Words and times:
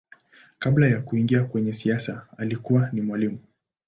Kabla 0.59 0.87
ya 0.87 1.01
kuingia 1.01 1.43
kwenye 1.43 1.73
siasa 1.73 2.27
alikuwa 2.37 2.89
ni 2.93 3.01
mwalimu. 3.01 3.39